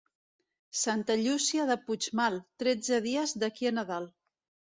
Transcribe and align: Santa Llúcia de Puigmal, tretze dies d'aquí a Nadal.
Santa 0.83 1.17
Llúcia 1.23 1.65
de 1.71 1.75
Puigmal, 1.89 2.39
tretze 2.65 2.99
dies 3.09 3.37
d'aquí 3.45 3.71
a 3.73 3.75
Nadal. 3.81 4.11